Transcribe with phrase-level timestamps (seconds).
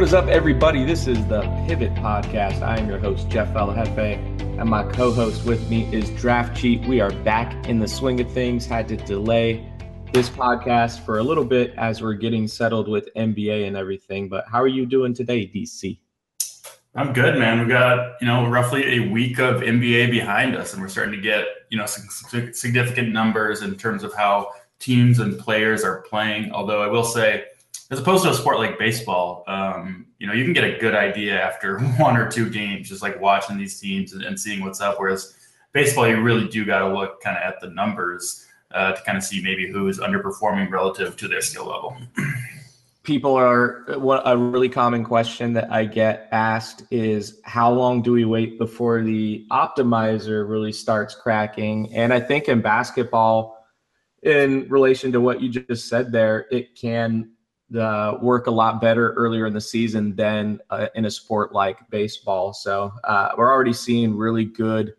[0.00, 0.86] What is up, everybody?
[0.86, 2.62] This is the Pivot Podcast.
[2.62, 6.80] I am your host, JeffElJefe, and my co host with me is Draft Cheat.
[6.86, 8.64] We are back in the swing of things.
[8.64, 9.70] Had to delay
[10.14, 14.30] this podcast for a little bit as we're getting settled with NBA and everything.
[14.30, 15.98] But how are you doing today, DC?
[16.94, 17.58] I'm good, man.
[17.58, 21.20] We've got, you know, roughly a week of NBA behind us, and we're starting to
[21.20, 26.52] get, you know, significant numbers in terms of how teams and players are playing.
[26.52, 27.44] Although I will say,
[27.90, 30.94] as opposed to a sport like baseball, um, you know, you can get a good
[30.94, 34.80] idea after one or two games, just like watching these teams and, and seeing what's
[34.80, 34.96] up.
[34.98, 35.34] Whereas
[35.72, 39.18] baseball, you really do got to look kind of at the numbers uh, to kind
[39.18, 41.96] of see maybe who is underperforming relative to their skill level.
[43.02, 48.12] People are what a really common question that I get asked is how long do
[48.12, 51.92] we wait before the optimizer really starts cracking?
[51.94, 53.66] And I think in basketball,
[54.22, 57.30] in relation to what you just said there, it can
[57.78, 61.78] uh, work a lot better earlier in the season than uh, in a sport like
[61.90, 62.52] baseball.
[62.52, 64.94] So uh, we're already seeing really good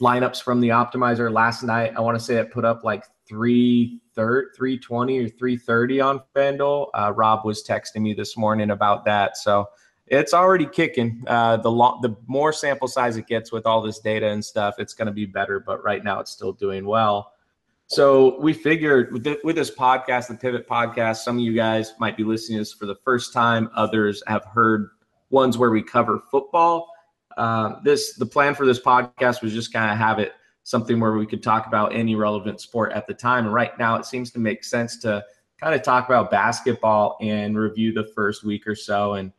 [0.00, 1.32] lineups from the optimizer.
[1.32, 6.00] Last night, I want to say it put up like three third, 320 or 330
[6.00, 6.88] on FanDuel.
[6.94, 9.36] Uh, Rob was texting me this morning about that.
[9.36, 9.68] So
[10.06, 11.22] it's already kicking.
[11.26, 14.76] Uh, the lo- the more sample size it gets with all this data and stuff,
[14.78, 15.60] it's going to be better.
[15.60, 17.32] But right now, it's still doing well.
[17.88, 21.94] So we figured with, the, with this podcast, the Pivot Podcast, some of you guys
[22.00, 23.70] might be listening to this for the first time.
[23.76, 24.90] Others have heard
[25.30, 26.90] ones where we cover football.
[27.36, 30.32] Uh, this the plan for this podcast was just kind of have it
[30.64, 33.44] something where we could talk about any relevant sport at the time.
[33.44, 35.24] And right now, it seems to make sense to
[35.60, 39.32] kind of talk about basketball and review the first week or so and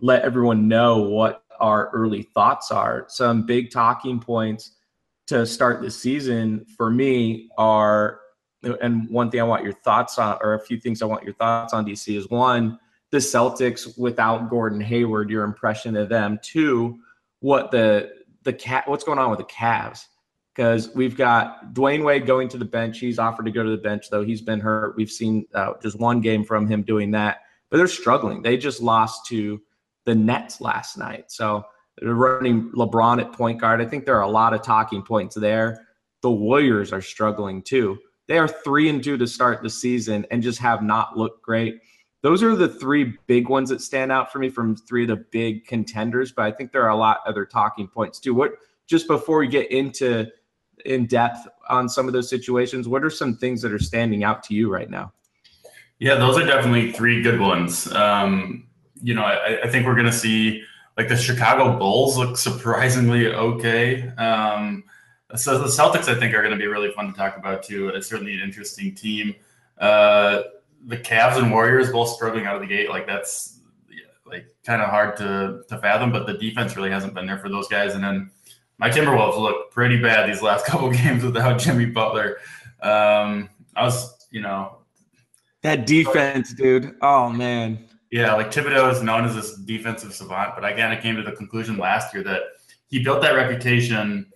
[0.00, 3.06] let everyone know what our early thoughts are.
[3.08, 4.72] Some big talking points
[5.26, 8.20] to start the season for me are
[8.80, 11.34] and one thing I want your thoughts on, or a few things I want your
[11.34, 12.78] thoughts on, DC, is one,
[13.10, 16.38] the Celtics without Gordon Hayward, your impression of them.
[16.42, 16.98] Two,
[17.40, 18.10] what the
[18.42, 20.06] the cat, what's going on with the Cavs?
[20.54, 22.98] Because we've got Dwyane Wade going to the bench.
[22.98, 24.96] He's offered to go to the bench, though he's been hurt.
[24.96, 27.38] We've seen uh, just one game from him doing that,
[27.70, 28.42] but they're struggling.
[28.42, 29.60] They just lost to
[30.04, 31.64] the Nets last night, so
[32.02, 33.80] running LeBron at point guard.
[33.80, 35.86] I think there are a lot of talking points there.
[36.22, 37.98] The Warriors are struggling too.
[38.26, 41.80] They are three and two to start the season and just have not looked great.
[42.22, 45.24] Those are the three big ones that stand out for me from three of the
[45.30, 46.32] big contenders.
[46.32, 48.34] But I think there are a lot other talking points too.
[48.34, 48.52] What
[48.86, 50.26] just before we get into
[50.86, 54.42] in depth on some of those situations, what are some things that are standing out
[54.44, 55.12] to you right now?
[55.98, 57.92] Yeah, those are definitely three good ones.
[57.92, 58.68] Um,
[59.02, 60.62] you know, I, I think we're going to see
[60.96, 64.08] like the Chicago Bulls look surprisingly okay.
[64.16, 64.84] Um,
[65.36, 67.88] so the Celtics, I think, are going to be really fun to talk about too.
[67.88, 69.34] It's certainly an interesting team.
[69.78, 70.42] Uh,
[70.86, 72.88] the Cavs and Warriors both struggling out of the gate.
[72.88, 73.58] Like that's
[74.26, 76.12] like kind of hard to to fathom.
[76.12, 77.94] But the defense really hasn't been there for those guys.
[77.94, 78.30] And then
[78.78, 82.38] my Timberwolves look pretty bad these last couple games without Jimmy Butler.
[82.82, 84.78] Um, I was, you know,
[85.62, 86.94] that defense, dude.
[87.00, 91.02] Oh man, yeah, like Thibodeau is known as this defensive savant, but I kind of
[91.02, 92.42] came to the conclusion last year that
[92.86, 94.30] he built that reputation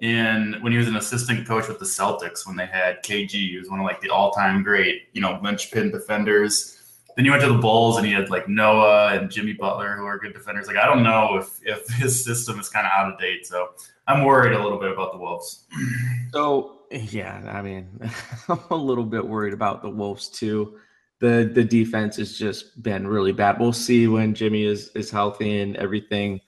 [0.00, 3.32] in when he was an assistant coach with the Celtics when they had KG.
[3.32, 6.80] He was one of like the all-time great, you know, linchpin defenders.
[7.14, 10.06] Then he went to the Bulls and he had like Noah and Jimmy Butler who
[10.06, 10.66] are good defenders.
[10.66, 13.72] Like I don't know if if his system is kind of out of date, so
[14.06, 15.66] I'm worried a little bit about the Wolves.
[16.32, 18.00] So yeah, I mean,
[18.48, 20.78] I'm a little bit worried about the Wolves too
[21.20, 23.60] the the defense has just been really bad.
[23.60, 26.40] We'll see when Jimmy is is healthy and everything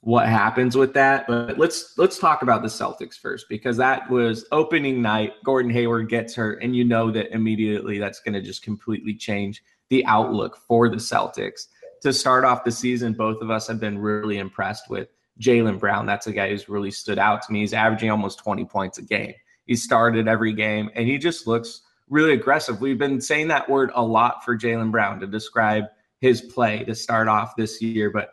[0.00, 1.26] what happens with that.
[1.26, 5.34] But let's let's talk about the Celtics first because that was opening night.
[5.44, 9.62] Gordon Hayward gets hurt, and you know that immediately that's going to just completely change
[9.90, 11.66] the outlook for the Celtics.
[12.02, 15.08] To start off the season, both of us have been really impressed with
[15.40, 16.06] Jaylen Brown.
[16.06, 17.60] That's a guy who's really stood out to me.
[17.60, 19.34] He's averaging almost 20 points a game.
[19.66, 22.80] He started every game, and he just looks really aggressive.
[22.80, 25.84] We've been saying that word a lot for Jaylen Brown to describe
[26.20, 28.30] his play to start off this year, but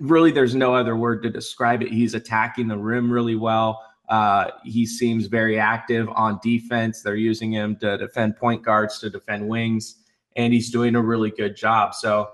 [0.00, 1.90] really there's no other word to describe it.
[1.90, 3.82] He's attacking the rim really well.
[4.08, 7.02] Uh, he seems very active on defense.
[7.02, 9.96] They're using him to defend point guards, to defend wings,
[10.36, 11.94] and he's doing a really good job.
[11.94, 12.30] So,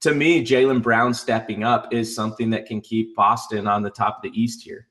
[0.00, 4.16] to me, Jaylen Brown stepping up is something that can keep Boston on the top
[4.16, 4.86] of the East here.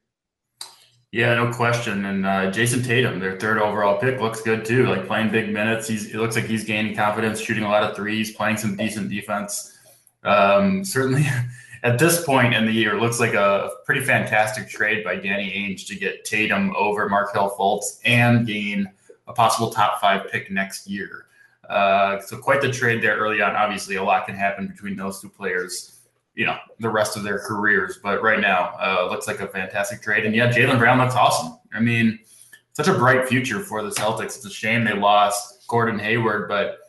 [1.13, 2.06] Yeah, no question.
[2.06, 4.88] And uh, Jayson Tatum, their third overall pick, looks good too.
[4.88, 5.88] Like playing big minutes.
[5.88, 9.12] He's it looks like he's gaining confidence, shooting a lot of threes, playing some decent
[9.12, 9.77] defense.
[10.24, 11.27] Um, certainly,
[11.83, 15.86] at this point in the year, looks like a pretty fantastic trade by Danny Ainge
[15.86, 18.89] to get Tatum over Markelle Fultz and gain
[19.27, 21.27] a possible top five pick next year.
[21.69, 23.56] Uh, so quite the trade there early on.
[23.56, 25.93] Obviously, a lot can happen between those two players.
[26.35, 30.01] You know, the rest of their careers, but right now, uh, looks like a fantastic
[30.01, 30.25] trade.
[30.25, 31.59] And yeah, Jaylen Brown looks awesome.
[31.74, 32.19] I mean,
[32.74, 34.35] such a bright future for the Celtics.
[34.38, 36.80] It's a shame they lost Gordon Hayward, but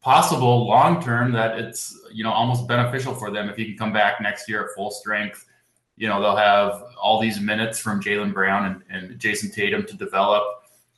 [0.00, 3.92] possible long term that it's you know almost beneficial for them if he can come
[3.92, 5.44] back next year at full strength.
[5.96, 9.96] You know they'll have all these minutes from Jaylen Brown and, and Jayson Tatum to
[9.96, 10.44] develop.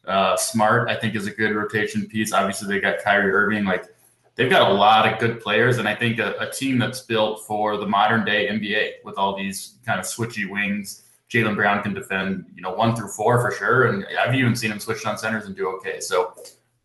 [0.06, 2.32] Uh, Smart, I think, is a good rotation piece.
[2.32, 3.64] Obviously, they got Kyrie Irving.
[3.64, 3.86] Like
[4.40, 7.46] they've got a lot of good players, and I think a, a team that's built
[7.46, 11.02] for the modern day NBA with all these kind of switchy wings.
[11.28, 14.72] Jaylen Brown can defend, you know, one through four for sure, and I've even seen
[14.72, 16.00] him switch on centers and do okay.
[16.00, 16.34] So,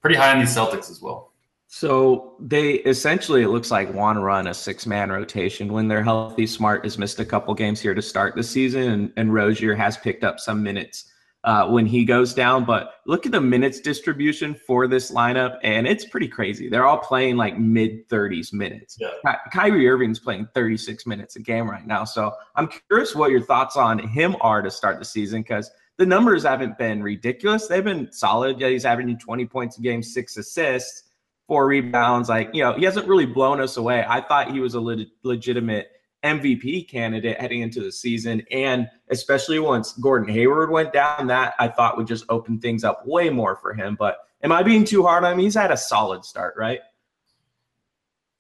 [0.02, 1.32] pretty high on these Celtics as well.
[1.68, 6.46] So they essentially, it looks like to run a six man rotation when they're healthy.
[6.46, 9.96] Smart has missed a couple games here to start the season, and, and Rozier has
[9.96, 11.06] picked up some minutes
[11.46, 12.66] uh, when he goes down.
[12.66, 16.68] But look at the minutes distribution for this lineup, and it's pretty crazy.
[16.68, 18.98] They're all playing like mid 30s minutes.
[19.00, 19.12] Yeah.
[19.26, 22.04] Ky- Kyrie Irving's playing 36 minutes a game right now.
[22.04, 26.06] So I'm curious what your thoughts on him are to start the season because the
[26.06, 27.68] numbers haven't been ridiculous.
[27.68, 28.60] They've been solid.
[28.60, 31.04] Yeah, he's averaging 20 points a game, six assists
[31.48, 32.30] four rebounds.
[32.30, 34.04] Like, you know, he hasn't really blown us away.
[34.08, 35.90] I thought he was a le- legitimate
[36.26, 38.44] MVP candidate heading into the season.
[38.52, 43.06] And especially once Gordon Hayward went down, that I thought would just open things up
[43.06, 43.96] way more for him.
[43.98, 45.40] But am I being too hard on him?
[45.40, 46.80] He's had a solid start, right?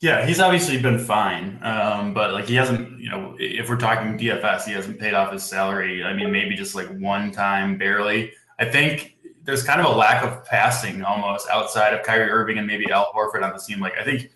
[0.01, 1.59] Yeah, he's obviously been fine.
[1.63, 5.31] Um, but like he hasn't, you know, if we're talking DFS, he hasn't paid off
[5.31, 6.03] his salary.
[6.03, 8.33] I mean, maybe just like one time barely.
[8.59, 12.67] I think there's kind of a lack of passing almost outside of Kyrie Irving and
[12.67, 13.79] maybe Al Horford on the team.
[13.79, 14.31] Like I think,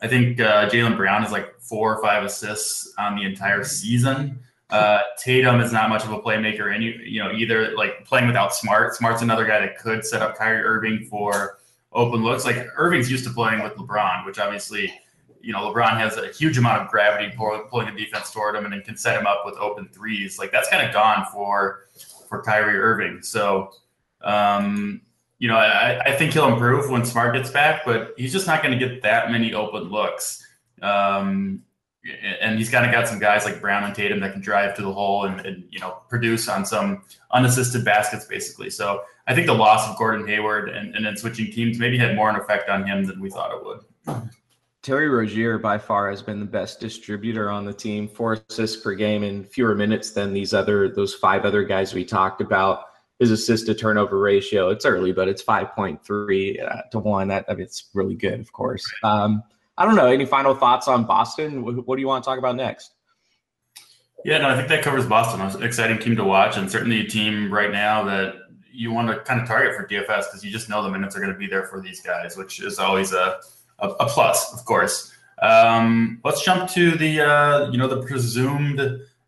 [0.00, 4.40] I think uh, Jaylen Brown is like four or five assists on the entire season.
[4.70, 8.26] Uh, Tatum is not much of a playmaker, and you you know either like playing
[8.26, 8.94] without Smart.
[8.94, 11.58] Smart's another guy that could set up Kyrie Irving for
[11.92, 12.44] open looks.
[12.44, 14.92] Like Irving's used to playing with LeBron, which obviously
[15.40, 18.72] you know LeBron has a huge amount of gravity pulling the defense toward him, and
[18.72, 20.38] then can set him up with open threes.
[20.38, 21.84] Like that's kind of gone for
[22.28, 23.22] for Kyrie Irving.
[23.22, 23.70] So
[24.22, 25.02] um,
[25.44, 28.62] you know, I, I, think he'll improve when Smart gets back, but he's just not
[28.62, 30.42] going to get that many open looks.
[30.80, 31.62] Um,
[32.40, 34.82] and he's kind of got some guys like Brown and Tatum that can drive to
[34.82, 37.02] the hole and, and, you know produce on some
[37.32, 38.70] unassisted baskets, basically.
[38.70, 42.16] So I think the loss of Gordon Hayward and, and then switching teams maybe had
[42.16, 44.30] more an effect on him than we thought it would.
[44.80, 48.94] Terry Rozier by far has been the best distributor on the team, four assists per
[48.94, 53.30] game in fewer minutes than these other those five other guys we talked about his
[53.30, 54.70] assist to turnover ratio.
[54.70, 57.28] It's early, but it's 5.3 uh, to one.
[57.28, 58.84] That I mean, it's really good, of course.
[59.02, 59.42] Um,
[59.76, 60.06] I don't know.
[60.06, 61.64] Any final thoughts on Boston?
[61.64, 62.92] What, do you want to talk about next?
[64.24, 65.40] Yeah, no, I think that covers Boston.
[65.40, 68.36] An exciting team to watch, and certainly a team right now that
[68.72, 71.20] you want to kind of target for DFS because you just know the minutes are
[71.20, 73.38] going to be there for these guys, which is always a,
[73.80, 75.12] a, a plus, of course.
[75.42, 78.80] Um, let's jump to the uh, you know the presumed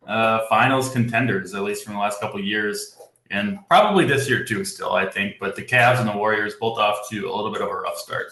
[0.06, 2.95] uh, finals contenders, at least from the last couple years
[3.30, 5.36] and probably this year too, still, I think.
[5.40, 7.98] But the Cavs and the Warriors both off to a little bit of a rough
[7.98, 8.26] start.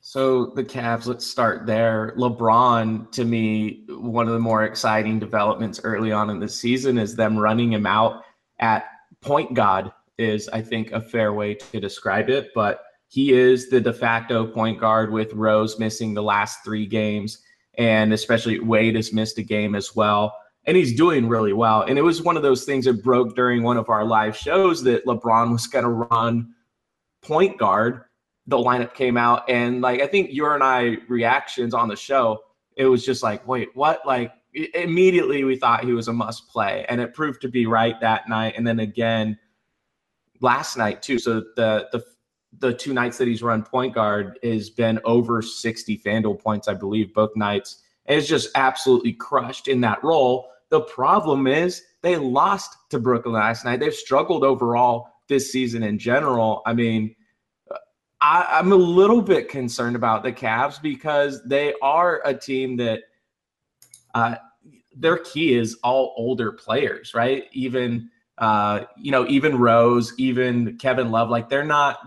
[0.00, 2.12] So the Cavs, let's start there.
[2.16, 7.16] LeBron, to me, one of the more exciting developments early on in the season is
[7.16, 8.24] them running him out
[8.58, 8.84] at
[9.20, 12.50] point guard is, I think, a fair way to describe it.
[12.54, 17.38] But he is the de facto point guard with Rose missing the last three games,
[17.78, 21.82] and especially Wade has missed a game as well and he's doing really well.
[21.82, 24.82] And it was one of those things that broke during one of our live shows
[24.84, 26.54] that LeBron was going to run
[27.22, 28.02] point guard.
[28.46, 32.40] The lineup came out, and like I think your and I reactions on the show,
[32.76, 34.04] it was just like, wait, what?
[34.04, 34.32] Like
[34.74, 38.28] immediately we thought he was a must play, and it proved to be right that
[38.28, 39.38] night, and then again
[40.40, 41.20] last night too.
[41.20, 42.04] So the the
[42.58, 46.74] the two nights that he's run point guard has been over 60 FanDuel points, I
[46.74, 47.82] believe, both nights.
[48.06, 50.48] It's just absolutely crushed in that role.
[50.70, 53.80] The problem is they lost to Brooklyn last night.
[53.80, 56.62] They've struggled overall this season in general.
[56.66, 57.14] I mean,
[58.20, 63.00] I, am a little bit concerned about the Cavs because they are a team that
[64.14, 64.36] uh,
[64.94, 67.44] their key is all older players, right?
[67.52, 71.98] Even uh, you know, even Rose, even Kevin Love, like they're not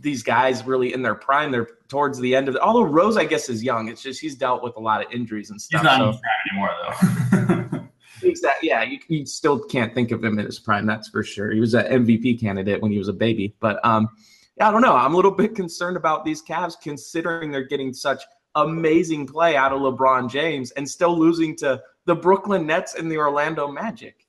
[0.00, 1.52] these guys really in their prime.
[1.52, 2.60] They're towards the end of it.
[2.60, 3.88] Although Rose, I guess, is young.
[3.88, 5.82] It's just he's dealt with a lot of injuries and stuff.
[5.82, 6.04] He's not so.
[6.04, 7.88] in his prime anymore, though.
[8.28, 8.68] exactly.
[8.68, 10.86] Yeah, you, you, still can't think of him in his prime.
[10.86, 11.50] That's for sure.
[11.50, 14.08] He was an MVP candidate when he was a baby, but um,
[14.56, 14.96] yeah, I don't know.
[14.96, 18.22] I'm a little bit concerned about these Cavs considering they're getting such
[18.56, 23.16] amazing play out of LeBron James and still losing to the Brooklyn Nets and the
[23.16, 24.19] Orlando Magic.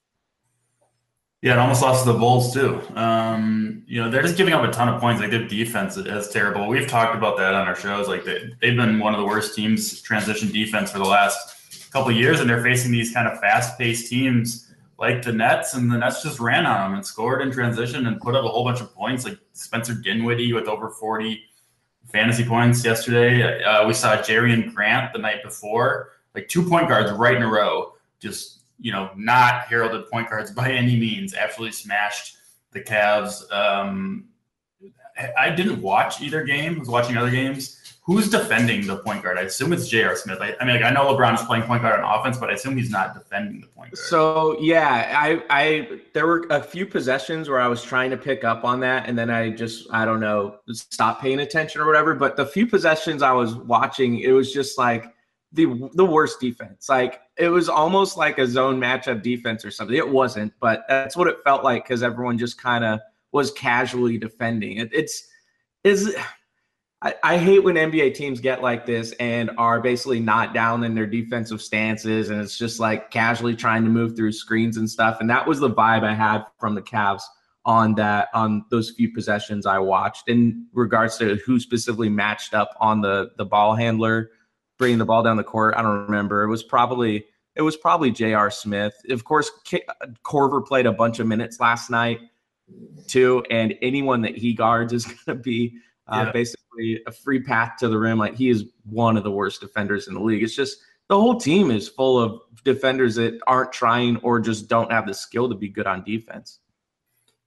[1.42, 2.80] Yeah, it almost lost to the Bulls too.
[2.96, 5.20] Um, you know, they're just giving up a ton of points.
[5.20, 6.68] Like their defense is terrible.
[6.68, 8.08] We've talked about that on our shows.
[8.08, 12.12] Like they, they've been one of the worst teams transition defense for the last couple
[12.12, 16.22] years, and they're facing these kind of fast-paced teams like the Nets, and the Nets
[16.22, 18.94] just ran on them and scored in transition and put up a whole bunch of
[18.94, 19.26] points.
[19.26, 21.42] Like Spencer Dinwiddie with over forty
[22.12, 23.64] fantasy points yesterday.
[23.64, 27.48] Uh, we saw Jerian Grant the night before, like two point guards right in a
[27.48, 31.34] row, just you know, not heralded point guards by any means.
[31.34, 32.38] Absolutely smashed
[32.72, 33.50] the Cavs.
[33.52, 34.26] Um,
[35.38, 36.76] I didn't watch either game.
[36.76, 37.78] I was watching other games.
[38.04, 39.38] Who's defending the point guard?
[39.38, 40.16] I assume it's J.R.
[40.16, 40.40] Smith.
[40.42, 42.54] I, I, mean, like I know LeBron is playing point guard on offense, but I
[42.54, 44.00] assume he's not defending the point guard.
[44.00, 48.44] So yeah, I, I there were a few possessions where I was trying to pick
[48.44, 52.16] up on that, and then I just I don't know stop paying attention or whatever.
[52.16, 55.14] But the few possessions I was watching, it was just like
[55.54, 56.88] the the worst defense.
[56.90, 59.96] Like it was almost like a zone matchup defense or something.
[59.96, 63.00] It wasn't, but that's what it felt like because everyone just kind of
[63.32, 64.78] was casually defending.
[64.78, 65.28] It, it's
[65.84, 66.16] is
[67.02, 70.94] I, I hate when NBA teams get like this and are basically not down in
[70.94, 75.18] their defensive stances and it's just like casually trying to move through screens and stuff.
[75.20, 77.24] And that was the vibe I had from the Cavs
[77.66, 82.76] on that on those few possessions I watched in regards to who specifically matched up
[82.80, 84.32] on the the ball handler
[84.82, 85.76] bringing the ball down the court.
[85.78, 86.42] I don't remember.
[86.42, 87.24] It was probably
[87.56, 88.50] it was probably J.R.
[88.50, 88.96] Smith.
[89.10, 89.52] Of course,
[90.26, 92.20] Korver played a bunch of minutes last night
[93.06, 96.32] too, and anyone that he guards is going to be uh, yeah.
[96.32, 98.18] basically a free path to the rim.
[98.18, 100.42] Like he is one of the worst defenders in the league.
[100.42, 104.92] It's just the whole team is full of defenders that aren't trying or just don't
[104.92, 106.58] have the skill to be good on defense.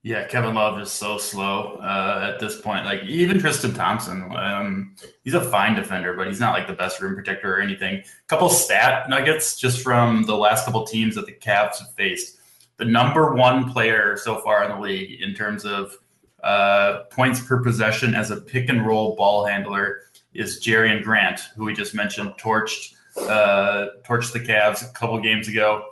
[0.05, 2.85] Yeah, Kevin Love is so slow uh, at this point.
[2.85, 7.01] Like even Tristan Thompson, um, he's a fine defender, but he's not like the best
[7.01, 8.03] rim protector or anything.
[8.27, 12.37] Couple stat nuggets just from the last couple teams that the Cavs have faced.
[12.77, 15.97] The number one player so far in the league in terms of
[16.43, 20.01] uh, points per possession as a pick and roll ball handler
[20.35, 25.47] is Jerian Grant, who we just mentioned, torched uh, torched the Cavs a couple games
[25.47, 25.83] ago.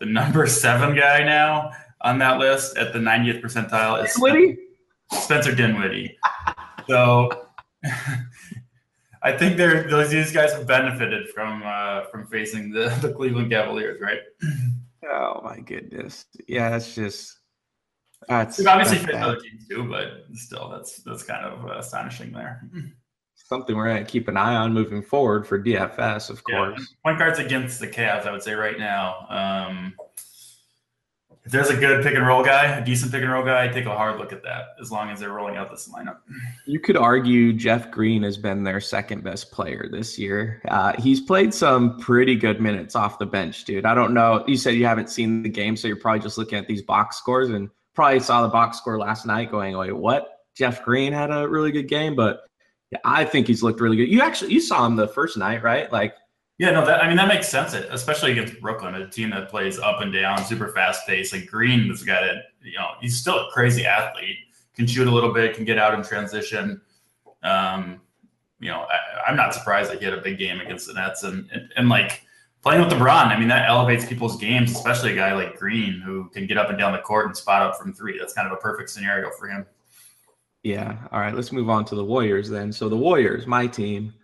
[0.00, 1.70] The number seven guy now
[2.04, 4.58] on that list at the 90th percentile is Dinwiddie?
[5.12, 6.16] Spencer Dinwiddie.
[6.88, 7.30] so
[9.22, 13.50] I think they're those these guys have benefited from uh, from facing the, the Cleveland
[13.50, 14.20] Cavaliers, right?
[15.10, 16.26] Oh my goodness.
[16.46, 17.38] Yeah, that's just
[18.28, 22.32] that's We've obviously faced other teams too, but still that's that's kind of uh, astonishing
[22.32, 22.68] there.
[23.34, 26.78] Something we're gonna keep an eye on moving forward for DFS, of course.
[26.78, 26.86] Yeah.
[27.04, 29.26] Point guards against the Cavs, I would say right now.
[29.28, 29.94] Um,
[31.44, 33.68] if there's a good pick and roll guy, a decent pick and roll guy, I
[33.68, 36.18] take a hard look at that as long as they're rolling out this lineup.
[36.64, 40.62] You could argue Jeff Green has been their second best player this year.
[40.68, 43.84] Uh, he's played some pretty good minutes off the bench, dude.
[43.84, 44.42] I don't know.
[44.46, 47.18] You said you haven't seen the game, so you're probably just looking at these box
[47.18, 50.30] scores and probably saw the box score last night going, wait, what?
[50.54, 52.44] Jeff Green had a really good game, but
[53.04, 54.08] I think he's looked really good.
[54.08, 55.92] You actually you saw him the first night, right?
[55.92, 56.14] Like
[56.58, 59.78] yeah, no, that I mean that makes sense, especially against Brooklyn, a team that plays
[59.78, 61.32] up and down, super fast pace.
[61.32, 64.36] Like Green a guy that you know he's still a crazy athlete,
[64.76, 66.80] can shoot a little bit, can get out in transition.
[67.42, 68.00] Um,
[68.60, 68.86] you know,
[69.26, 71.72] I, am not surprised that he had a big game against the Nets, and, and
[71.76, 72.22] and like
[72.62, 73.26] playing with LeBron.
[73.26, 76.70] I mean, that elevates people's games, especially a guy like Green who can get up
[76.70, 78.16] and down the court and spot up from three.
[78.16, 79.66] That's kind of a perfect scenario for him.
[80.62, 80.96] Yeah.
[81.10, 81.34] All right.
[81.34, 82.72] Let's move on to the Warriors then.
[82.72, 84.14] So the Warriors, my team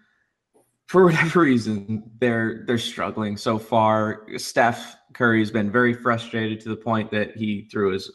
[0.91, 4.27] for whatever reason, they're they're struggling so far.
[4.37, 8.11] Steph Curry's been very frustrated to the point that he threw his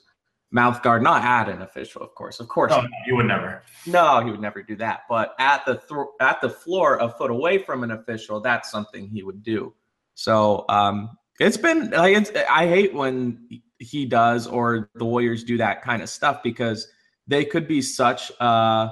[0.51, 2.71] mouth guard not at an official, of course, of course.
[2.71, 3.63] No, he would never.
[3.85, 5.03] No, he would never do that.
[5.07, 9.07] But at the th- at the floor, a foot away from an official, that's something
[9.07, 9.73] he would do.
[10.15, 13.47] So um, it's been like it's, I hate when
[13.79, 16.89] he does or the Warriors do that kind of stuff because
[17.25, 18.91] they could be such a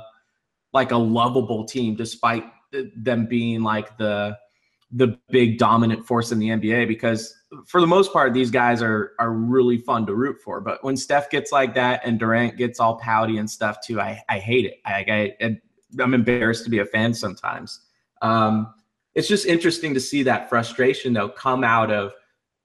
[0.72, 2.46] like a lovable team despite
[2.96, 4.38] them being like the
[4.96, 7.34] the big dominant force in the NBA because
[7.65, 10.62] for the most part these guys are are really fun to root for.
[10.62, 14.22] But when Steph gets like that and Durant gets all pouty and stuff too, I
[14.30, 14.75] I hate it.
[14.86, 15.58] I, I
[16.00, 17.80] I'm embarrassed to be a fan sometimes.
[18.22, 18.74] Um,
[19.15, 22.13] it's just interesting to see that frustration though come out of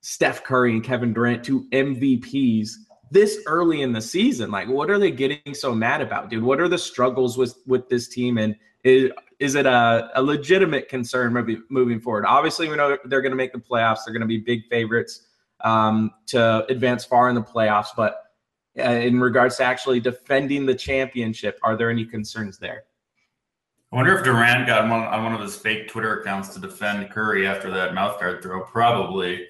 [0.01, 2.71] Steph Curry and Kevin Durant, two MVPs
[3.11, 4.51] this early in the season.
[4.51, 6.43] Like, what are they getting so mad about, dude?
[6.43, 8.39] What are the struggles with with this team?
[8.39, 8.55] And
[8.85, 12.25] is, is it a, a legitimate concern moving moving forward?
[12.27, 13.99] Obviously, we know they're going to make the playoffs.
[14.05, 15.27] They're going to be big favorites
[15.61, 17.89] um, to advance far in the playoffs.
[17.97, 18.25] But
[18.79, 22.85] uh, in regards to actually defending the championship, are there any concerns there?
[23.91, 27.09] I wonder if Durant got on, on one of his fake Twitter accounts to defend
[27.11, 28.63] Curry after that mouth guard throw.
[28.63, 29.47] Probably.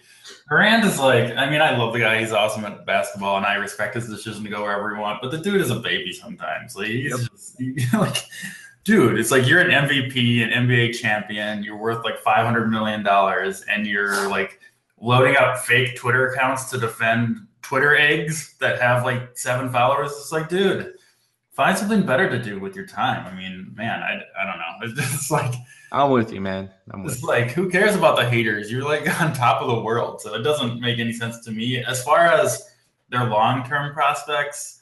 [0.49, 2.21] Durant is like, I mean, I love the guy.
[2.21, 5.21] He's awesome at basketball, and I respect his decision to go wherever he wants.
[5.23, 6.77] But the dude is a baby sometimes.
[6.77, 7.31] Like, he's yep.
[7.33, 8.25] just he, like,
[8.85, 11.63] dude, it's like you're an MVP, an NBA champion.
[11.63, 14.61] You're worth like five hundred million dollars, and you're like
[15.01, 20.13] loading up fake Twitter accounts to defend Twitter eggs that have like seven followers.
[20.13, 20.95] It's like, dude
[21.59, 23.27] find something better to do with your time.
[23.27, 24.65] I mean, man, I, I don't know.
[24.81, 25.53] It's just like
[25.91, 26.71] I'm with you, man.
[26.93, 27.29] I'm with it's you.
[27.29, 28.71] like who cares about the haters?
[28.71, 31.85] You're like on top of the world, so it doesn't make any sense to me.
[31.85, 32.63] As far as
[33.11, 34.78] their long-term prospects,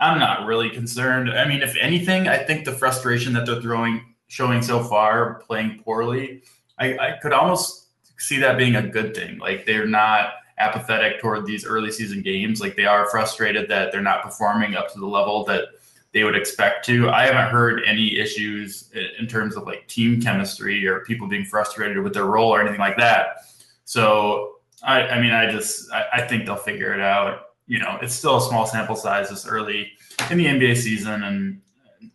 [0.00, 1.30] I'm not really concerned.
[1.30, 5.82] I mean, if anything, I think the frustration that they're throwing showing so far, playing
[5.84, 6.42] poorly,
[6.78, 7.88] I, I could almost
[8.18, 9.38] see that being a good thing.
[9.38, 12.60] Like they're not apathetic toward these early season games.
[12.60, 15.64] Like they are frustrated that they're not performing up to the level that
[16.12, 17.08] they would expect to.
[17.08, 21.98] I haven't heard any issues in terms of like team chemistry or people being frustrated
[21.98, 23.44] with their role or anything like that.
[23.84, 27.49] So I, I mean, I just I, I, think they'll figure it out.
[27.70, 29.92] You know, it's still a small sample size this early
[30.28, 31.60] in the NBA season, and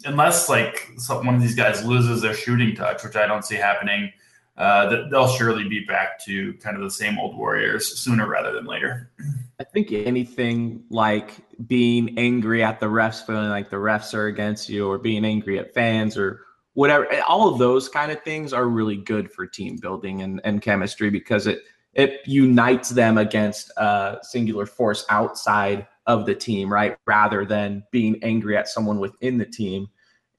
[0.03, 4.11] unless like one of these guys loses their shooting touch, which I don't see happening,
[4.57, 8.65] uh, they'll surely be back to kind of the same old Warriors sooner rather than
[8.65, 9.11] later.
[9.57, 11.31] I think anything like
[11.65, 15.57] being angry at the refs, feeling like the refs are against you, or being angry
[15.57, 16.41] at fans, or
[16.73, 20.61] whatever, all of those kind of things are really good for team building and, and
[20.61, 21.61] chemistry because it
[21.95, 26.97] it unites them against a singular force outside of the team, right?
[27.07, 29.87] Rather than being angry at someone within the team.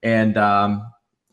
[0.02, 0.86] And um,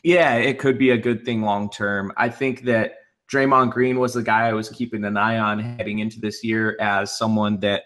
[0.04, 2.12] yeah, it could be a good thing long term.
[2.18, 2.96] I think that
[3.32, 6.78] Draymond Green was the guy I was keeping an eye on heading into this year
[6.80, 7.84] as someone that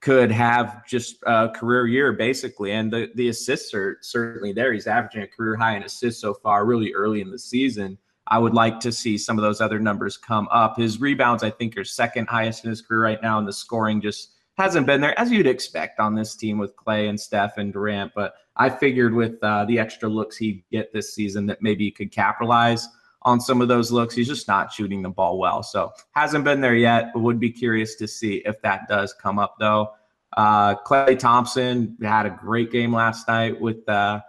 [0.00, 2.72] could have just a career year basically.
[2.72, 4.72] And the, the assists are certainly there.
[4.72, 7.98] He's averaging a career high in assists so far, really early in the season.
[8.28, 10.76] I would like to see some of those other numbers come up.
[10.76, 14.00] His rebounds, I think, are second highest in his career right now, and the scoring
[14.00, 17.72] just hasn't been there as you'd expect on this team with Klay and Steph and
[17.72, 18.12] Durant.
[18.14, 21.90] But I figured with uh, the extra looks he'd get this season that maybe he
[21.90, 22.88] could capitalize
[23.22, 24.14] on some of those looks.
[24.14, 25.62] He's just not shooting the ball well.
[25.62, 27.10] So hasn't been there yet.
[27.14, 29.90] Would be curious to see if that does come up though.
[30.36, 34.20] Uh, Klay Thompson had a great game last night with uh,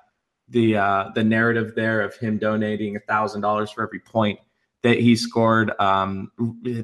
[0.50, 4.40] the uh, the narrative there of him donating a thousand dollars for every point
[4.84, 5.72] that he scored.
[5.80, 6.32] Um,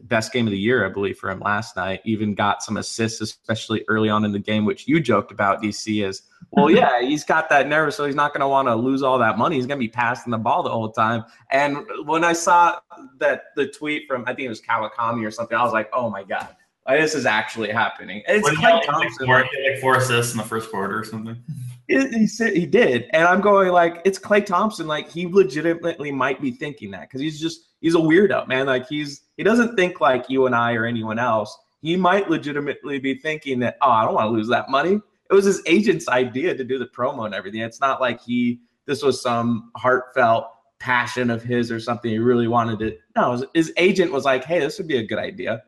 [0.03, 2.01] best game of the year, I believe, for him last night.
[2.03, 5.61] Even got some assists, especially early on in the game, which you joked about.
[5.61, 8.75] DC is well, yeah, he's got that nerve, so he's not going to want to
[8.75, 9.55] lose all that money.
[9.55, 11.23] He's going to be passing the ball the whole time.
[11.51, 12.79] And when I saw
[13.19, 16.09] that the tweet from I think it was Kawakami or something, I was like, oh
[16.09, 16.55] my god.
[16.87, 18.23] This is actually happening.
[18.27, 19.27] It's Klay Thompson.
[19.27, 21.41] Like four, like four assists in the first quarter or something.
[21.87, 24.87] He said he did, and I'm going like it's Klay Thompson.
[24.87, 28.65] Like he legitimately might be thinking that because he's just he's a weirdo, man.
[28.65, 31.57] Like he's he doesn't think like you and I or anyone else.
[31.81, 34.99] He might legitimately be thinking that oh, I don't want to lose that money.
[35.29, 37.61] It was his agent's idea to do the promo and everything.
[37.61, 40.47] It's not like he this was some heartfelt
[40.79, 42.97] passion of his or something he really wanted to.
[43.15, 45.63] No, his agent was like, hey, this would be a good idea.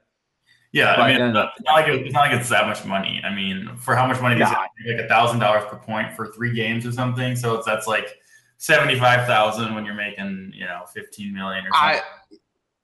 [0.76, 2.84] Yeah, but I mean, uh, it's not, like it, it's not like it's that much
[2.84, 3.22] money.
[3.24, 4.38] I mean, for how much money?
[4.38, 4.50] Yeah.
[4.86, 7.38] Like a thousand dollars per point for three games or something.
[7.38, 8.18] So it's that's like
[8.58, 12.02] seventy five thousand when you're making you know fifteen million or something.
[12.02, 12.02] I,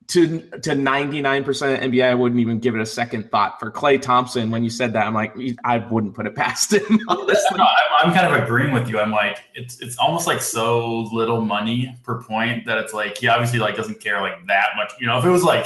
[0.08, 3.60] to to 99% of NBA, I wouldn't even give it a second thought.
[3.60, 7.00] For Klay Thompson, when you said that, I'm like, I wouldn't put it past him.
[7.10, 7.58] Honestly.
[7.58, 7.68] No,
[8.00, 9.00] I'm kind of agreeing with you.
[9.00, 13.28] I'm like, it's it's almost like so little money per point that it's like he
[13.28, 14.94] obviously like doesn't care like that much.
[14.98, 15.66] You know, if it was like,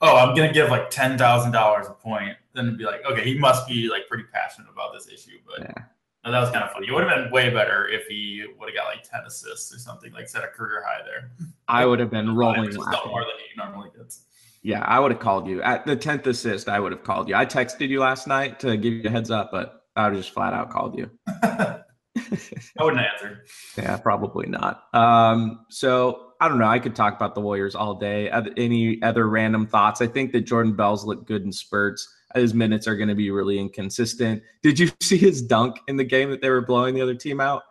[0.00, 3.24] oh, I'm gonna give like ten thousand dollars a point, then it'd be like, okay,
[3.24, 5.38] he must be like pretty passionate about this issue.
[5.46, 5.84] But yeah.
[6.24, 6.88] No, that was kind of funny.
[6.88, 9.78] It would have been way better if he would have got like 10 assists or
[9.78, 11.30] something, like set a career high there.
[11.68, 14.24] I would have been rolling more than he normally gets.
[14.62, 15.62] Yeah, I would have called you.
[15.62, 17.36] At the 10th assist, I would have called you.
[17.36, 20.22] I texted you last night to give you a heads up, but I would have
[20.22, 21.10] just flat out called you.
[21.42, 21.82] I
[22.80, 23.44] wouldn't answer.
[23.76, 24.82] yeah, probably not.
[24.92, 26.68] Um, so I don't know.
[26.68, 28.30] I could talk about the Warriors all day.
[28.56, 30.00] Any other random thoughts?
[30.00, 33.30] I think that Jordan Bell's looked good in spurts his minutes are going to be
[33.30, 34.42] really inconsistent.
[34.62, 37.40] Did you see his dunk in the game that they were blowing the other team
[37.40, 37.62] out?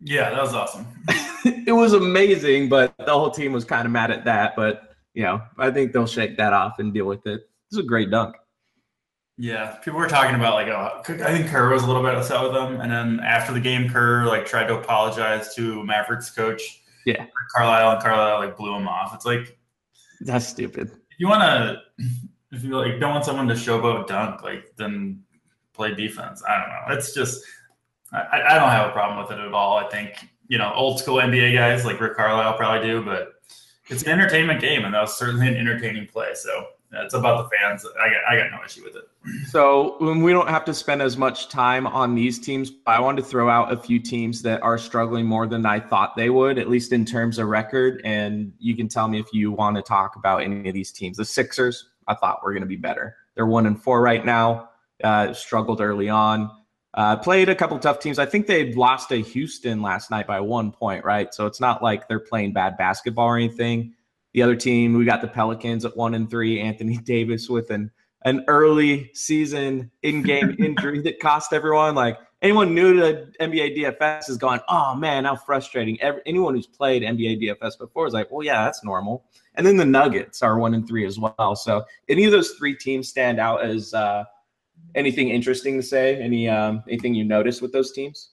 [0.00, 0.86] Yeah, that was awesome.
[1.44, 4.56] it was amazing, but the whole team was kind of mad at that.
[4.56, 7.40] But you know, I think they'll shake that off and deal with it.
[7.40, 8.34] It was a great dunk.
[9.38, 12.42] Yeah, people were talking about like, oh, I think Kerr was a little bit upset
[12.42, 16.81] with them, and then after the game, Kerr like tried to apologize to Mavericks coach.
[17.04, 19.14] Yeah, Carlisle and Carlisle like blew him off.
[19.14, 19.58] It's like
[20.20, 20.90] that's stupid.
[21.18, 21.80] You want to
[22.52, 25.22] if you like don't want someone to showboat dunk, like then
[25.72, 26.42] play defense.
[26.48, 26.96] I don't know.
[26.96, 27.42] It's just
[28.12, 29.78] I, I don't have a problem with it at all.
[29.78, 33.32] I think you know old school NBA guys like Rick Carlisle probably do, but
[33.88, 36.34] it's an entertainment game, and that was certainly an entertaining play.
[36.34, 37.86] So it's about the fans.
[38.00, 39.08] I got I got no issue with it.
[39.48, 42.72] So we don't have to spend as much time on these teams.
[42.86, 46.16] I wanted to throw out a few teams that are struggling more than I thought
[46.16, 48.00] they would, at least in terms of record.
[48.04, 51.16] And you can tell me if you want to talk about any of these teams.
[51.16, 53.16] The Sixers, I thought were going to be better.
[53.34, 54.70] They're one and four right now.
[55.02, 56.50] Uh, struggled early on.
[56.94, 58.18] Uh, played a couple tough teams.
[58.18, 61.32] I think they lost to Houston last night by one point, right?
[61.32, 63.94] So it's not like they're playing bad basketball or anything.
[64.32, 66.60] The other team, we got the Pelicans at one and three.
[66.60, 67.90] Anthony Davis with an
[68.24, 71.94] an early season in-game injury that cost everyone.
[71.94, 76.00] Like anyone new to NBA DFS is going, oh man, how frustrating.
[76.00, 79.24] Every, anyone who's played NBA DFS before is like, well, yeah, that's normal.
[79.54, 81.56] And then the Nuggets are one and three as well.
[81.56, 84.24] So any of those three teams stand out as uh,
[84.94, 86.20] anything interesting to say?
[86.20, 88.30] Any um, anything you notice with those teams?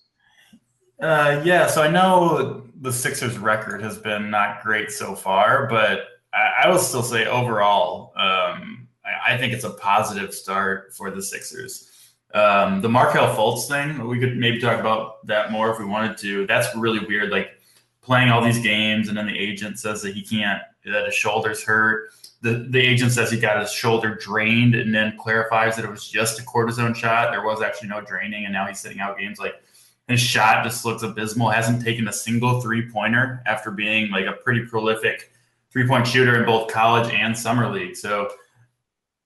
[0.99, 6.07] Uh, yeah, so I know the Sixers' record has been not great so far, but
[6.33, 11.09] I, I will still say overall, um, I, I, think it's a positive start for
[11.09, 11.89] the Sixers.
[12.33, 16.17] Um, the Markelle Fultz thing, we could maybe talk about that more if we wanted
[16.17, 16.45] to.
[16.47, 17.31] That's really weird.
[17.31, 17.59] Like
[18.01, 21.63] playing all these games, and then the agent says that he can't, that his shoulder's
[21.63, 22.09] hurt
[22.41, 26.07] the, the agent says he got his shoulder drained and then clarifies that it was
[26.07, 27.31] just a cortisone shot.
[27.31, 29.39] There was actually no draining, and now he's sitting out games.
[29.39, 29.61] Like
[30.09, 31.49] his shot just looks abysmal.
[31.49, 35.31] Hasn't taken a single three pointer after being like a pretty prolific
[35.71, 37.95] three point shooter in both college and summer league.
[37.95, 38.29] So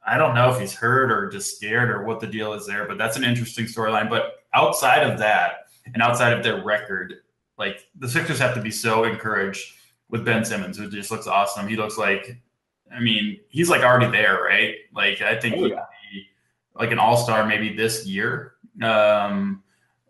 [0.06, 2.86] I don't know if he's hurt or just scared or what the deal is there,
[2.86, 4.10] but that's an interesting storyline.
[4.10, 7.16] But outside of that, and outside of their record,
[7.58, 9.76] like the Sixers have to be so encouraged
[10.10, 11.68] with Ben Simmons, who just looks awesome.
[11.68, 12.38] He looks like
[12.94, 14.76] I mean, he's like already there, right?
[14.94, 15.86] Like I think oh, yeah.
[16.12, 16.28] be
[16.76, 18.54] like an all star maybe this year.
[18.82, 19.64] Um,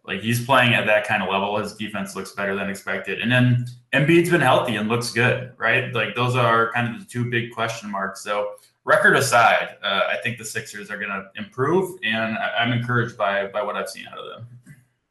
[0.05, 1.57] like he's playing at that kind of level.
[1.57, 3.21] His defense looks better than expected.
[3.21, 5.93] And then Embiid's been healthy and looks good, right?
[5.93, 8.21] Like those are kind of the two big question marks.
[8.21, 8.51] So
[8.85, 13.47] record aside, uh, I think the Sixers are going to improve, and I'm encouraged by
[13.47, 14.47] by what I've seen out of them.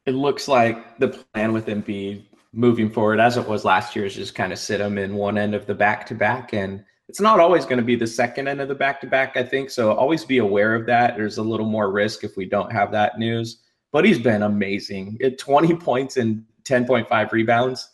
[0.05, 4.15] It looks like the plan with Embiid moving forward, as it was last year, is
[4.15, 7.19] just kind of sit him in one end of the back to back and it's
[7.19, 9.69] not always going to be the second end of the back to back, I think.
[9.69, 11.15] So always be aware of that.
[11.15, 13.62] There's a little more risk if we don't have that news.
[13.93, 15.17] But he's been amazing.
[15.23, 17.89] At 20 points and 10.5 rebounds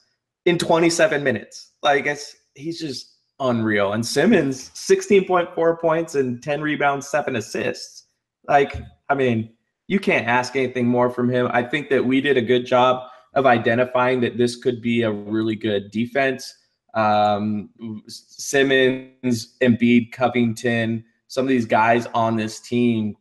[0.45, 1.73] in 27 minutes.
[1.83, 3.93] Like it's he's just unreal.
[3.93, 8.05] And Simmons, 16.4 points and 10 rebounds, seven assists.
[8.47, 9.51] Like, I mean,
[9.87, 11.47] you can't ask anything more from him.
[11.51, 13.03] I think that we did a good job
[13.35, 16.55] of identifying that this could be a really good defense
[16.93, 17.69] um,
[18.07, 23.15] Simmons, Embiid, Covington, some of these guys on this team,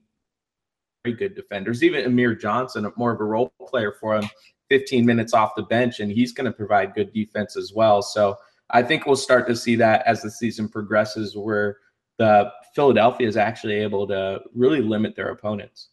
[1.12, 1.82] good defenders.
[1.82, 4.28] Even Amir Johnson, more of a role player for him,
[4.68, 8.02] 15 minutes off the bench, and he's going to provide good defense as well.
[8.02, 8.36] So
[8.70, 11.78] I think we'll start to see that as the season progresses, where
[12.18, 15.88] the Philadelphia is actually able to really limit their opponents.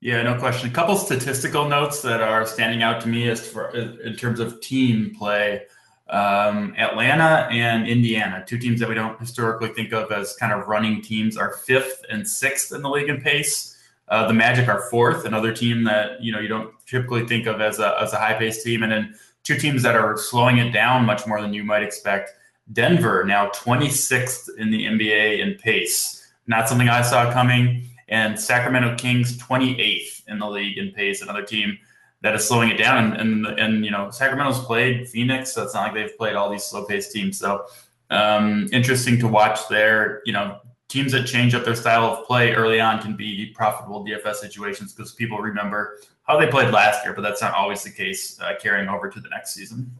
[0.00, 0.68] Yeah, no question.
[0.68, 4.60] A couple statistical notes that are standing out to me as for in terms of
[4.60, 5.62] team play
[6.08, 10.68] um, Atlanta and Indiana, two teams that we don't historically think of as kind of
[10.68, 13.75] running teams, are fifth and sixth in the league in pace.
[14.08, 17.60] Uh, the Magic are fourth, another team that you know you don't typically think of
[17.60, 20.72] as a as a high pace team, and then two teams that are slowing it
[20.72, 22.30] down much more than you might expect.
[22.72, 28.96] Denver now 26th in the NBA in pace, not something I saw coming, and Sacramento
[28.96, 31.78] Kings 28th in the league in pace, another team
[32.22, 33.12] that is slowing it down.
[33.12, 36.50] And, and, and you know, Sacramento's played Phoenix, so it's not like they've played all
[36.50, 37.38] these slow paced teams.
[37.38, 37.66] So
[38.10, 40.22] um, interesting to watch there.
[40.24, 44.04] You know, teams that change up their style of play early on can be profitable
[44.04, 47.90] DFS situations because people remember how they played last year, but that's not always the
[47.90, 49.90] case uh, carrying over to the next season.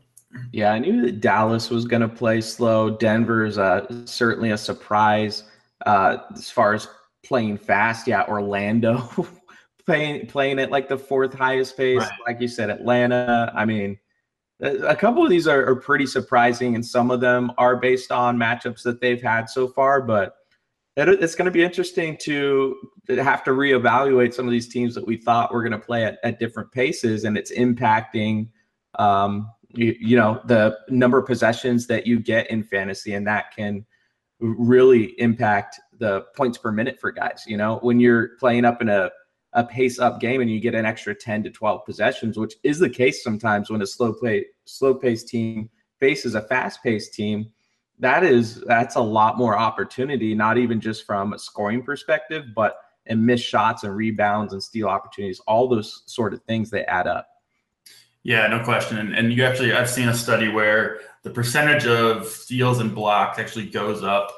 [0.52, 2.90] Yeah, I knew that Dallas was going to play slow.
[2.90, 5.44] Denver is uh, certainly a surprise
[5.86, 6.88] uh, as far as
[7.24, 8.06] playing fast.
[8.06, 9.08] Yeah, Orlando
[9.86, 12.00] playing playing at like the fourth highest pace.
[12.00, 12.10] Right.
[12.26, 13.52] Like you said, Atlanta.
[13.54, 13.98] I mean,
[14.60, 18.36] a couple of these are, are, pretty surprising, and some of them are based on
[18.36, 20.02] matchups that they've had so far.
[20.02, 20.36] But
[20.96, 22.76] it's going to be interesting to
[23.08, 26.18] have to reevaluate some of these teams that we thought were going to play at,
[26.24, 28.48] at different paces, and it's impacting.
[28.98, 33.54] Um, you, you know the number of possessions that you get in fantasy, and that
[33.54, 33.84] can
[34.40, 37.44] really impact the points per minute for guys.
[37.46, 39.10] You know, when you're playing up in a
[39.56, 42.78] a pace up game and you get an extra 10 to 12 possessions, which is
[42.78, 47.50] the case sometimes when a slow play, slow paced team faces a fast paced team.
[47.98, 52.78] That is, that's a lot more opportunity, not even just from a scoring perspective, but
[53.06, 57.06] in missed shots and rebounds and steal opportunities, all those sort of things they add
[57.06, 57.28] up.
[58.22, 58.98] Yeah, no question.
[58.98, 63.38] And, and you actually, I've seen a study where the percentage of steals and blocks
[63.38, 64.32] actually goes up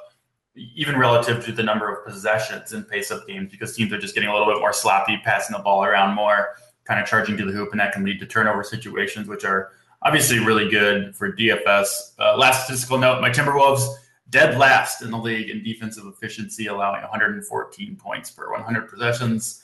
[0.55, 4.15] even relative to the number of possessions in pace up games because teams are just
[4.15, 7.45] getting a little bit more sloppy, passing the ball around more, kind of charging to
[7.45, 9.71] the hoop, and that can lead to turnover situations, which are
[10.03, 12.13] obviously really good for DFS.
[12.19, 13.87] Uh, last statistical note my Timberwolves
[14.31, 19.63] dead last in the league in defensive efficiency, allowing 114 points per 100 possessions.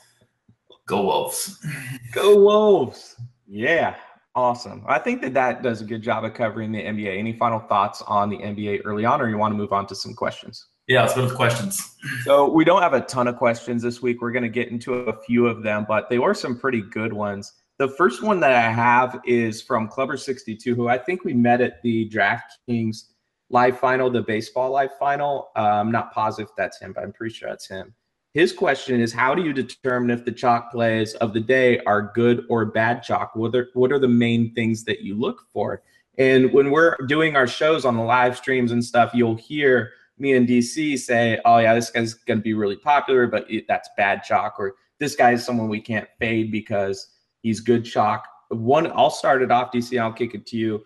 [0.87, 1.65] Go Wolves.
[2.13, 3.17] Go Wolves.
[3.47, 3.97] Yeah.
[4.37, 4.85] Awesome.
[4.89, 7.17] I think that that does a good job of covering the NBA.
[7.17, 9.95] Any final thoughts on the NBA early on, or you want to move on to
[9.95, 10.67] some questions?
[10.89, 11.97] Yeah, let's go with questions.
[12.25, 14.21] So we don't have a ton of questions this week.
[14.21, 17.13] We're going to get into a few of them, but they were some pretty good
[17.13, 17.53] ones.
[17.79, 21.83] The first one that I have is from Clubber62, who I think we met at
[21.83, 23.07] the DraftKings
[23.51, 25.49] live final, the baseball live final.
[25.57, 27.93] Uh, I'm not positive that's him, but I'm pretty sure that's him.
[28.33, 32.13] His question is How do you determine if the chalk plays of the day are
[32.15, 33.35] good or bad chalk?
[33.35, 35.83] What are, what are the main things that you look for?
[36.17, 40.35] And when we're doing our shows on the live streams and stuff, you'll hear me
[40.35, 44.23] and DC say, oh, yeah, this guy's going to be really popular, but that's bad
[44.23, 47.09] chalk, or this guy is someone we can't fade because
[47.45, 48.27] he's good chalk.
[48.49, 50.83] One, I'll start it off, DC, I'll kick it to you.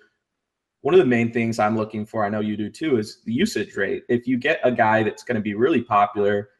[0.82, 3.32] One of the main things I'm looking for, I know you do too, is the
[3.32, 4.02] usage rate.
[4.08, 6.50] If you get a guy that's going to be really popular,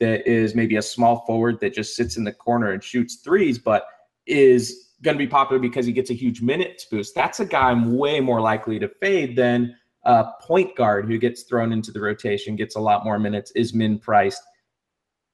[0.00, 3.58] that is maybe a small forward that just sits in the corner and shoots threes,
[3.58, 3.86] but
[4.26, 7.14] is going to be popular because he gets a huge minutes boost.
[7.14, 11.42] That's a guy I'm way more likely to fade than a point guard who gets
[11.42, 14.42] thrown into the rotation, gets a lot more minutes, is min priced,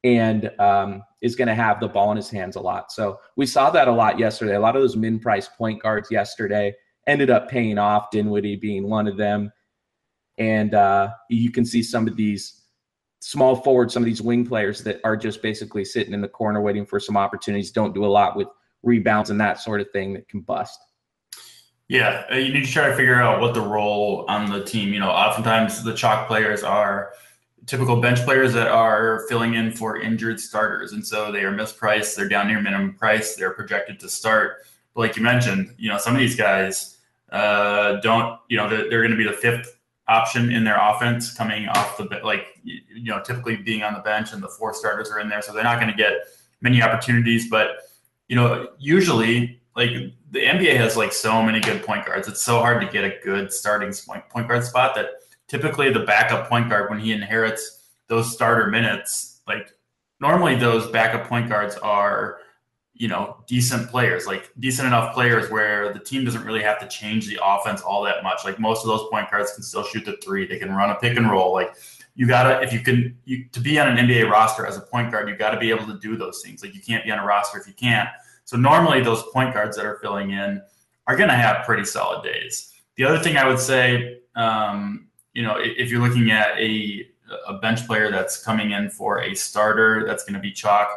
[0.07, 2.93] and um, is going to have the ball in his hands a lot.
[2.93, 4.55] So we saw that a lot yesterday.
[4.55, 6.73] A lot of those min price point guards yesterday
[7.09, 9.51] ended up paying off, Dinwiddie being one of them.
[10.39, 12.63] And uh, you can see some of these
[13.19, 16.61] small forward, some of these wing players that are just basically sitting in the corner
[16.61, 18.47] waiting for some opportunities, don't do a lot with
[18.85, 20.79] rebounds and that sort of thing that can bust.
[21.89, 24.93] Yeah, uh, you need to try to figure out what the role on the team.
[24.93, 27.13] You know, oftentimes the chalk players are
[27.65, 32.15] typical bench players that are filling in for injured starters, and so they are mispriced.
[32.15, 33.35] They're down near minimum price.
[33.35, 34.67] They're projected to start.
[34.95, 36.99] But like you mentioned, you know, some of these guys
[37.31, 38.39] uh, don't.
[38.49, 41.97] You know, they're, they're going to be the fifth option in their offense coming off
[41.97, 45.29] the like you know typically being on the bench, and the four starters are in
[45.29, 46.13] there, so they're not going to get
[46.61, 47.51] many opportunities.
[47.51, 47.79] But
[48.29, 49.91] you know, usually like
[50.31, 52.29] the NBA has like so many good point guards.
[52.29, 55.11] It's so hard to get a good starting point point guard spot that
[55.49, 59.73] typically the backup point guard when he inherits those starter minutes, like
[60.21, 62.39] normally those backup point guards are
[62.95, 66.89] you know decent players, like decent enough players where the team doesn't really have to
[66.89, 68.45] change the offense all that much.
[68.45, 70.47] Like most of those point guards can still shoot the three.
[70.47, 71.53] They can run a pick and roll.
[71.53, 71.75] Like
[72.15, 75.13] you gotta if you can you to be on an NBA roster as a point
[75.13, 76.63] guard, you got to be able to do those things.
[76.63, 78.09] Like you can't be on a roster if you can't.
[78.45, 80.63] So normally those point guards that are filling in
[81.07, 82.73] are to have pretty solid days.
[82.97, 85.06] The other thing I would say, um,
[85.37, 87.07] you know, if you're looking at a
[87.47, 90.89] a bench player that's coming in for a starter that's going to be chalk,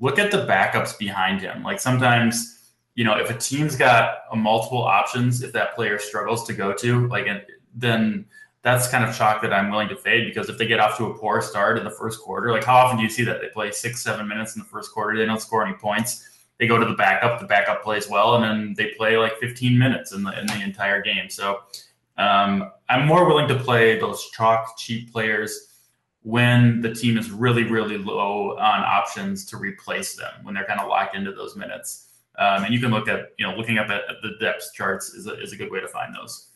[0.00, 1.62] look at the backups behind him.
[1.62, 6.46] Like sometimes, you know, if a team's got a multiple options, if that player struggles
[6.46, 7.26] to go to, like,
[7.74, 8.24] then
[8.62, 11.04] that's kind of chalk that I'm willing to fade because if they get off to
[11.04, 13.48] a poor start in the first quarter, like how often do you see that they
[13.48, 16.78] play six, seven minutes in the first quarter, they don't score any points they go
[16.78, 20.22] to the backup, the backup plays well, and then they play like 15 minutes in
[20.22, 21.28] the in the entire game.
[21.28, 21.60] So
[22.18, 25.68] um, I'm more willing to play those chalk cheap players
[26.22, 30.80] when the team is really really low on options to replace them when they're kind
[30.80, 32.08] of locked into those minutes.
[32.38, 35.14] Um, and you can look at you know looking up at, at the depth charts
[35.14, 36.48] is a, is a good way to find those.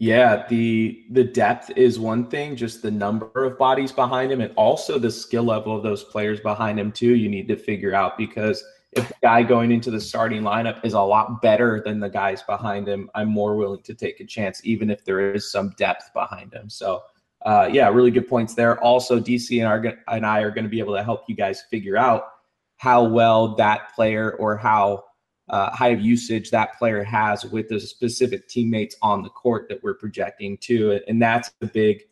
[0.00, 4.52] Yeah, the the depth is one thing, just the number of bodies behind him, and
[4.54, 7.16] also the skill level of those players behind him too.
[7.16, 10.94] You need to figure out because if the guy going into the starting lineup is
[10.94, 14.60] a lot better than the guys behind him, I'm more willing to take a chance,
[14.64, 16.70] even if there is some depth behind him.
[16.70, 17.02] So,
[17.44, 18.82] uh, yeah, really good points there.
[18.82, 21.96] Also, DC and, and I are going to be able to help you guys figure
[21.96, 22.24] out
[22.76, 25.04] how well that player or how
[25.50, 29.82] uh, high of usage that player has with the specific teammates on the court that
[29.82, 31.00] we're projecting to.
[31.08, 32.02] And that's a big,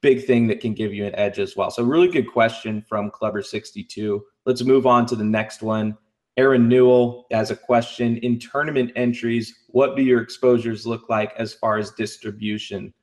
[0.00, 1.70] big thing that can give you an edge as well.
[1.70, 4.20] So, really good question from Clubber62.
[4.46, 5.96] Let's move on to the next one.
[6.40, 9.54] Aaron Newell has a question in tournament entries.
[9.68, 12.94] What do your exposures look like as far as distribution?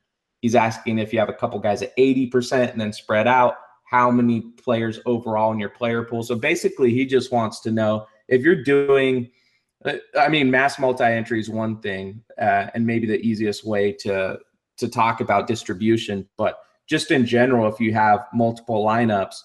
[0.41, 4.10] He's asking if you have a couple guys at 80% and then spread out, how
[4.10, 6.23] many players overall in your player pool.
[6.23, 9.30] So basically, he just wants to know if you're doing,
[9.86, 13.91] uh, I mean, mass multi entry is one thing, uh, and maybe the easiest way
[14.00, 14.39] to
[14.78, 19.36] to talk about distribution, but just in general, if you have multiple lineups,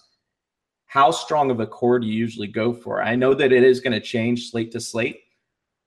[0.92, 3.02] how strong of a core do you usually go for?
[3.02, 5.20] I know that it is going to change slate to slate,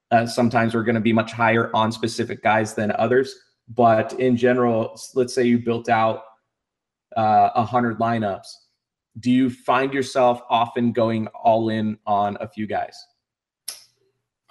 [0.10, 3.36] Uh, sometimes we're going to be much higher on specific guys than others.
[3.68, 6.24] But in general, let's say you built out
[7.16, 8.48] uh, a uh, hundred lineups.
[9.20, 12.98] Do you find yourself often going all in on a few guys?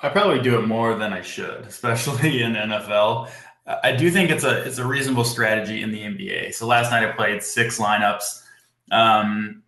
[0.00, 3.28] I probably do it more than I should, especially in NFL.
[3.66, 6.54] I do think it's a it's a reasonable strategy in the NBA.
[6.54, 8.42] So last night I played six lineups.
[8.92, 9.63] Um,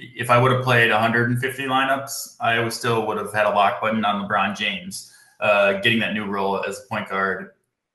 [0.00, 4.04] if I would have played 150 lineups, I still would have had a lock button
[4.04, 7.50] on LeBron James, uh, getting that new role as a point guard.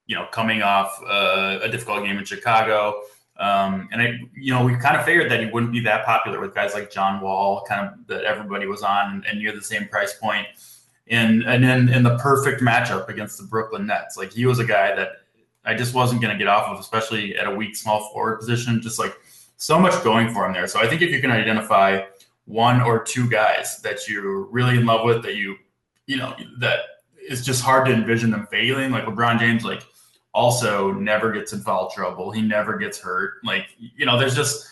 [0.06, 3.02] You know, coming off uh, a difficult game in Chicago,
[3.38, 6.40] um, and I, you know, we kind of figured that he wouldn't be that popular
[6.40, 9.88] with guys like John Wall, kind of that everybody was on and near the same
[9.88, 10.48] price point.
[11.08, 14.66] And and then in the perfect matchup against the Brooklyn Nets, like he was a
[14.66, 15.10] guy that
[15.66, 18.82] I just wasn't going to get off of, especially at a weak small forward position.
[18.82, 19.16] Just like
[19.58, 20.68] so much going for him there.
[20.68, 22.04] So I think if you can identify
[22.46, 25.56] one or two guys that you're really in love with, that you,
[26.06, 26.80] you know, that
[27.16, 28.92] it's just hard to envision them failing.
[28.92, 29.84] Like LeBron James, like
[30.34, 32.32] also never gets in foul trouble.
[32.32, 33.36] He never gets hurt.
[33.44, 34.68] Like, you know, there's just,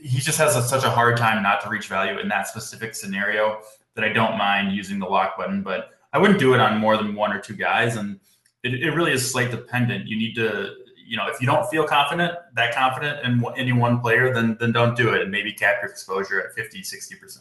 [0.00, 2.94] he just has a, such a hard time not to reach value in that specific
[2.94, 3.60] scenario
[3.94, 6.96] that I don't mind using the lock button, but I wouldn't do it on more
[6.96, 7.96] than one or two guys.
[7.96, 8.20] And
[8.62, 10.06] it, it really is slate dependent.
[10.06, 10.76] You need to,
[11.10, 14.70] you know, if you don't feel confident, that confident in any one player, then then
[14.70, 17.40] don't do it and maybe cap your exposure at 50, 60%.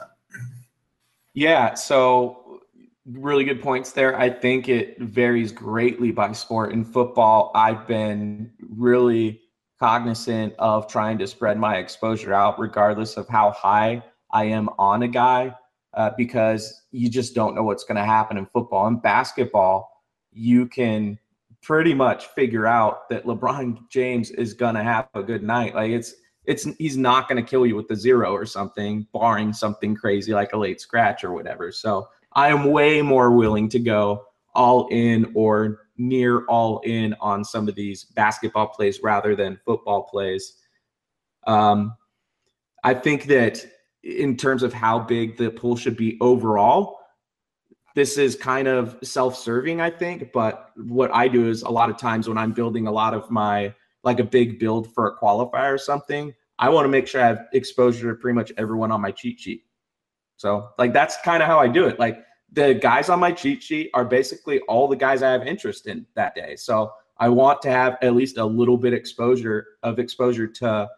[1.36, 1.75] Yeah.
[1.75, 2.62] So
[3.05, 4.17] really good points there.
[4.17, 6.71] I think it varies greatly by sport.
[6.71, 9.39] In football, I've been really
[9.79, 15.03] cognizant of trying to spread my exposure out regardless of how high I am on
[15.03, 15.55] a guy
[15.93, 18.88] uh, because you just don't know what's going to happen in football.
[18.88, 19.91] In basketball,
[20.34, 21.19] you can
[21.62, 25.76] pretty much figure out that LeBron James is to have a good night.
[25.76, 29.95] Like it's it's he's not to kill you with the zero or something, barring something
[29.95, 31.72] crazy like a late scratch or whatever.
[31.72, 37.43] So I am way more willing to go all in or near all in on
[37.43, 40.54] some of these basketball plays rather than football plays.
[41.45, 41.95] Um,
[42.84, 43.65] I think that
[44.04, 46.99] in terms of how big the pool should be overall,
[47.95, 50.32] this is kind of self-serving, I think.
[50.32, 53.30] But what I do is a lot of times when I'm building a lot of
[53.30, 53.73] my
[54.04, 57.28] like a big build for a qualifier or something, I want to make sure I
[57.28, 59.65] have exposure to pretty much everyone on my cheat sheet.
[60.38, 61.99] So like that's kind of how I do it.
[61.99, 65.88] Like the guys on my cheat sheet are basically all the guys I have interest
[65.88, 66.56] in that day.
[66.56, 70.89] So I want to have at least a little bit exposure of exposure to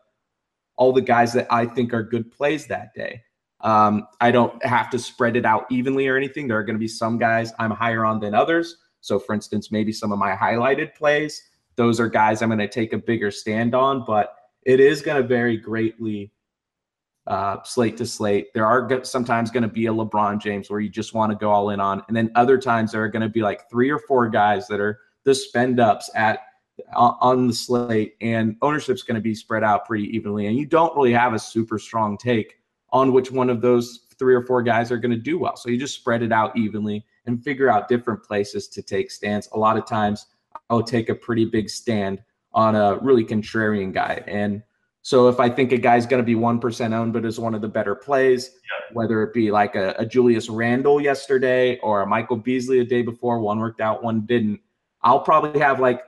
[0.77, 3.23] all the guys that I think are good plays that day.
[3.63, 6.47] Um, I don't have to spread it out evenly or anything.
[6.47, 8.77] There are going to be some guys I'm higher on than others.
[9.01, 11.41] So, for instance, maybe some of my highlighted plays,
[11.75, 15.21] those are guys I'm going to take a bigger stand on, but it is going
[15.21, 16.31] to vary greatly
[17.27, 18.53] uh, slate to slate.
[18.53, 21.49] There are sometimes going to be a LeBron James where you just want to go
[21.51, 23.99] all in on, and then other times there are going to be like three or
[23.99, 26.39] four guys that are the spend ups at
[26.95, 30.95] on the slate, and ownership's going to be spread out pretty evenly, and you don't
[30.95, 32.55] really have a super strong take
[32.91, 35.55] on which one of those three or four guys are going to do well.
[35.55, 39.49] So you just spread it out evenly and figure out different places to take stands.
[39.53, 40.27] A lot of times
[40.69, 42.21] I'll take a pretty big stand
[42.53, 44.23] on a really contrarian guy.
[44.27, 44.61] And
[45.03, 47.61] so if I think a guy's going to be 1% owned, but is one of
[47.61, 48.93] the better plays, yeah.
[48.93, 53.01] whether it be like a, a, Julius Randle yesterday or a Michael Beasley a day
[53.01, 54.59] before, one worked out, one didn't,
[55.01, 56.01] I'll probably have like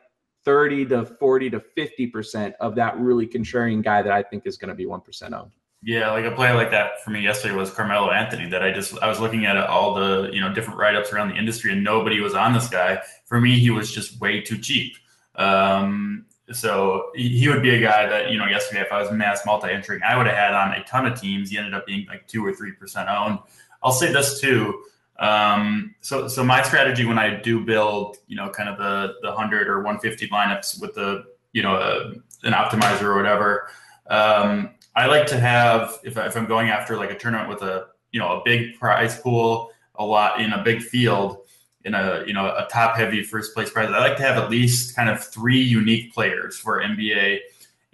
[0.46, 4.70] 30 to 40 to 50% of that really contrarian guy that I think is going
[4.70, 5.52] to be 1% owned.
[5.86, 8.50] Yeah, like a play like that for me yesterday was Carmelo Anthony.
[8.50, 11.30] That I just I was looking at all the you know different write ups around
[11.30, 13.02] the industry, and nobody was on this guy.
[13.26, 14.96] For me, he was just way too cheap.
[15.36, 19.46] Um, so he would be a guy that you know yesterday, if I was mass
[19.46, 21.50] multi entering, I would have had on a ton of teams.
[21.50, 23.40] He ended up being like two or three percent owned.
[23.82, 24.84] I'll say this too.
[25.20, 29.34] Um, so so my strategy when I do build, you know, kind of the the
[29.34, 32.12] hundred or one fifty lineups with the you know a,
[32.48, 33.68] an optimizer or whatever.
[34.08, 37.88] Um, I like to have if, if I'm going after like a tournament with a
[38.12, 41.38] you know a big prize pool, a lot in a big field,
[41.86, 43.90] in a you know a top heavy first place prize.
[43.90, 47.40] I like to have at least kind of three unique players for NBA,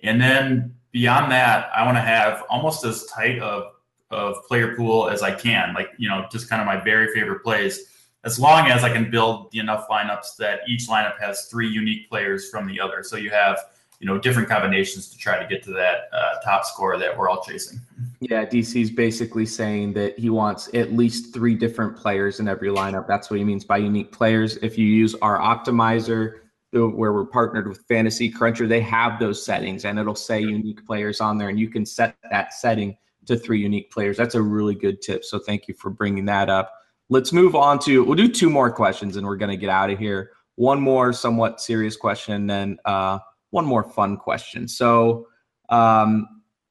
[0.04, 3.74] and then beyond that, I want to have almost as tight of
[4.12, 5.74] of player pool as I can.
[5.74, 7.86] Like you know just kind of my very favorite plays.
[8.26, 12.50] As long as I can build enough lineups that each lineup has three unique players
[12.50, 13.02] from the other.
[13.02, 13.58] So you have
[14.00, 17.30] you know different combinations to try to get to that uh, top score that we're
[17.30, 17.80] all chasing.
[18.22, 23.08] Yeah, DC's basically saying that he wants at least three different players in every lineup.
[23.08, 24.58] That's what he means by unique players.
[24.58, 26.39] If you use our optimizer,
[26.72, 31.20] where we're partnered with Fantasy Cruncher, they have those settings, and it'll say unique players
[31.20, 34.18] on there, and you can set that setting to three unique players.
[34.18, 35.24] That's a really good tip.
[35.24, 36.74] So thank you for bringing that up.
[37.10, 39.89] let's move on to we'll do two more questions and we're going to get out
[39.89, 40.32] of here.
[40.56, 43.20] One more somewhat serious question, and then uh,
[43.52, 44.68] one more fun question.
[44.68, 45.28] So
[45.70, 46.28] um,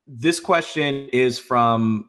[0.06, 2.08] this question is from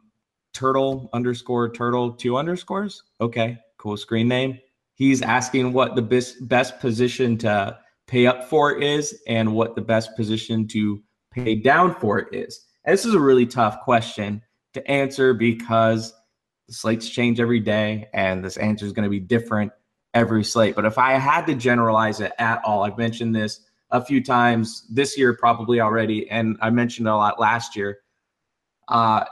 [0.52, 3.02] turtle underscore turtle two underscores.
[3.20, 4.58] Okay, cool screen name.
[4.94, 9.80] He's asking what the best best position to pay up for is and what the
[9.80, 12.66] best position to pay down for is.
[12.84, 14.42] And this is a really tough question
[14.74, 16.12] to answer because
[16.66, 19.72] the slates change every day and this answer is going to be different
[20.12, 20.74] every slate.
[20.74, 23.60] But if I had to generalize it at all, I've mentioned this
[23.92, 27.98] a few times this year, probably already, and I mentioned a lot last year.
[28.88, 29.24] Uh,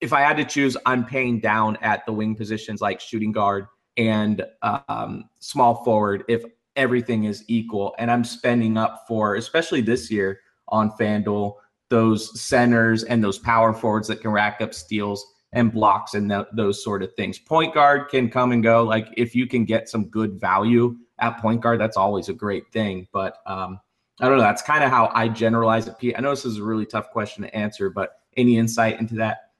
[0.00, 3.66] if I had to choose, I'm paying down at the wing positions like shooting guard
[3.96, 6.44] and um, small forward if
[6.76, 7.94] everything is equal.
[7.98, 11.54] And I'm spending up for, especially this year on FanDuel,
[11.88, 16.46] those centers and those power forwards that can rack up steals and blocks and th-
[16.52, 17.38] those sort of things.
[17.38, 18.84] Point guard can come and go.
[18.84, 22.70] Like if you can get some good value at point guard, that's always a great
[22.72, 23.08] thing.
[23.12, 23.80] But um,
[24.20, 24.42] I don't know.
[24.42, 25.98] That's kind of how I generalize it.
[25.98, 29.14] Pete, I know this is a really tough question to answer, but any insight into
[29.16, 29.50] that?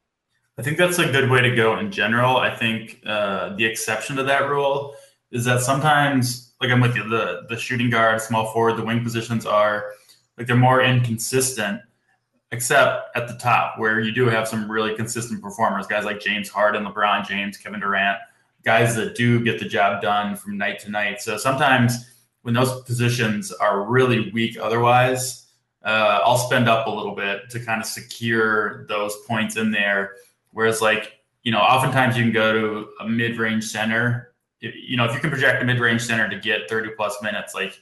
[0.59, 2.39] I think that's a good way to go in general.
[2.39, 4.95] I think uh, the exception to that rule
[5.31, 9.03] is that sometimes, like I'm with you, the the shooting guard, small forward, the wing
[9.03, 9.93] positions are
[10.39, 11.81] like they're more inconsistent
[12.53, 16.49] except at the top where you do have some really consistent performers, guys like James
[16.49, 18.19] Harden, LeBron James, Kevin Durant,
[18.67, 21.23] guys that do get the job done from night to night.
[21.23, 22.13] So sometimes
[22.43, 25.47] when those positions are really weak otherwise,
[25.85, 30.17] uh, I'll spend up a little bit to kind of secure those points in there.
[30.51, 31.13] Whereas, like,
[31.45, 34.35] you know, oftentimes you can go to a mid range center.
[34.61, 37.55] You know, if you can project a mid range center to get 30 plus minutes,
[37.55, 37.79] like,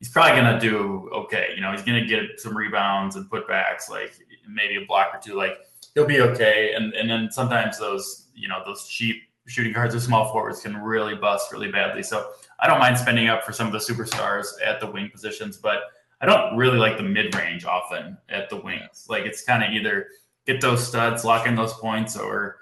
[0.00, 1.52] he's probably going to do okay.
[1.54, 4.12] You know, he's going to get some rebounds and putbacks, like
[4.46, 5.34] maybe a block or two.
[5.34, 5.58] Like
[5.94, 6.74] he'll be okay.
[6.74, 10.76] And and then sometimes those you know those cheap shooting guards or small forwards can
[10.76, 12.02] really bust really badly.
[12.02, 12.30] So
[12.60, 15.78] I don't mind spending up for some of the superstars at the wing positions, but
[16.20, 19.06] I don't really like the mid range often at the wings.
[19.08, 20.06] Like it's kind of either
[20.46, 22.56] get those studs, lock in those points, or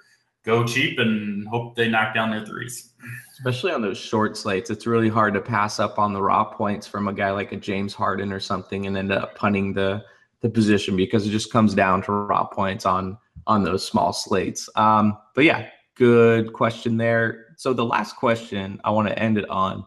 [0.45, 2.93] go cheap and hope they knock down their threes
[3.39, 6.87] especially on those short slates, it's really hard to pass up on the raw points
[6.87, 10.05] from a guy like a James Harden or something and end up punting the
[10.41, 13.17] the position because it just comes down to raw points on
[13.47, 14.69] on those small slates.
[14.77, 15.69] Um, but yeah,
[15.99, 17.47] good question there.
[17.57, 19.85] So the last question I want to end it on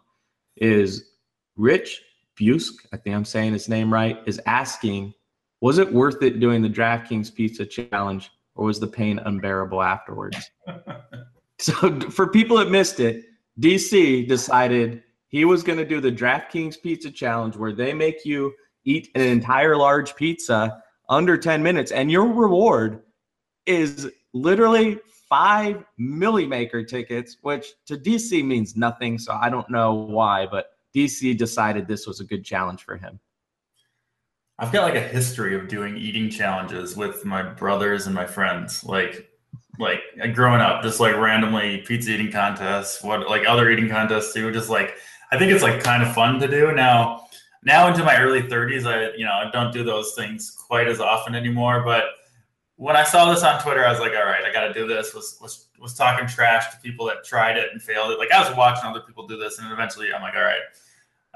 [0.57, 1.11] is
[1.55, 2.01] Rich
[2.37, 5.13] Busk, I think I'm saying his name right, is asking,
[5.61, 10.51] was it worth it doing the DraftKings Pizza Challenge or was the pain unbearable afterwards?
[11.59, 13.23] so for people that missed it,
[13.59, 18.53] DC decided he was going to do the DraftKings Pizza Challenge where they make you
[18.83, 23.03] eat an entire large pizza under 10 minutes, and your reward
[23.65, 24.99] is literally
[25.31, 29.17] five Milly Maker tickets, which to DC means nothing.
[29.17, 33.17] So I don't know why, but DC decided this was a good challenge for him.
[34.59, 38.83] I've got like a history of doing eating challenges with my brothers and my friends.
[38.83, 39.29] Like
[39.79, 44.33] like uh, growing up, just like randomly pizza eating contests, what like other eating contests
[44.33, 44.51] too.
[44.51, 44.95] Just like
[45.31, 47.25] I think it's like kind of fun to do now.
[47.63, 50.99] Now into my early 30s, I you know I don't do those things quite as
[50.99, 51.83] often anymore.
[51.85, 52.03] But
[52.81, 54.87] when I saw this on Twitter, I was like, all right, I got to do
[54.87, 55.13] this.
[55.13, 58.17] Was was was talking trash to people that tried it and failed it.
[58.17, 60.63] Like I was watching other people do this, and eventually I'm like, all right,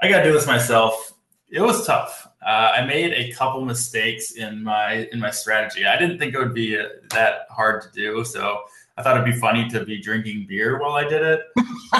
[0.00, 1.12] I got to do this myself.
[1.48, 2.26] It was tough.
[2.44, 5.86] Uh, I made a couple mistakes in my in my strategy.
[5.86, 8.62] I didn't think it would be uh, that hard to do, so
[8.96, 11.42] I thought it'd be funny to be drinking beer while I did it.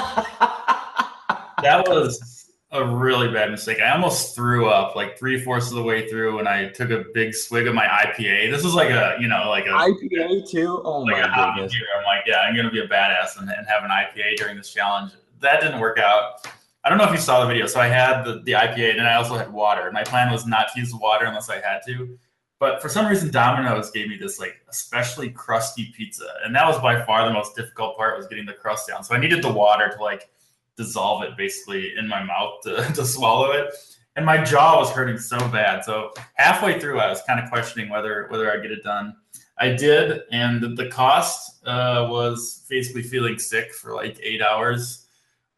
[1.61, 2.36] that was
[2.71, 3.79] a really bad mistake.
[3.79, 7.05] I almost threw up like three fourths of the way through, and I took a
[7.13, 8.51] big swig of my IPA.
[8.51, 10.81] This was like a you know like a IPA too.
[10.83, 11.73] Oh like my goodness!
[11.73, 11.87] Beer.
[11.97, 14.73] I'm like, yeah, I'm gonna be a badass and, and have an IPA during this
[14.73, 15.13] challenge.
[15.39, 16.45] That didn't work out.
[16.83, 17.67] I don't know if you saw the video.
[17.67, 19.91] So I had the, the IPA and then I also had water.
[19.91, 22.17] My plan was not to use the water unless I had to.
[22.59, 26.27] But for some reason, Domino's gave me this like especially crusty pizza.
[26.45, 29.03] And that was by far the most difficult part was getting the crust down.
[29.03, 30.29] So I needed the water to like
[30.77, 33.73] dissolve it basically in my mouth to, to swallow it.
[34.15, 35.83] And my jaw was hurting so bad.
[35.83, 39.15] So halfway through, I was kind of questioning whether whether I'd get it done.
[39.59, 45.07] I did, and the cost uh, was basically feeling sick for like eight hours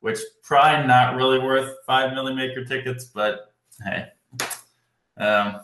[0.01, 3.53] which probably not really worth five Milly Maker tickets, but
[3.83, 4.05] hey.
[5.17, 5.59] Um,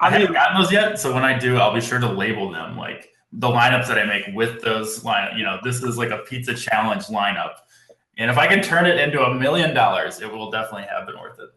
[0.00, 2.50] I, I haven't gotten those yet, so when I do, I'll be sure to label
[2.50, 5.38] them like the lineups that I make with those line.
[5.38, 7.54] You know, this is like a pizza challenge lineup,
[8.18, 11.18] and if I can turn it into a million dollars, it will definitely have been
[11.18, 11.50] worth it.